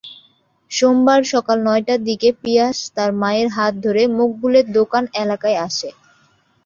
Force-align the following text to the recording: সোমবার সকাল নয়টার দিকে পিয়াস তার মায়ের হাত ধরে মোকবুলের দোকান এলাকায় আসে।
সোমবার 0.71 1.21
সকাল 1.33 1.57
নয়টার 1.65 1.99
দিকে 2.09 2.29
পিয়াস 2.41 2.77
তার 2.95 3.09
মায়ের 3.21 3.49
হাত 3.55 3.73
ধরে 3.85 4.03
মোকবুলের 4.17 4.65
দোকান 4.77 5.03
এলাকায় 5.21 5.57
আসে। 5.67 5.89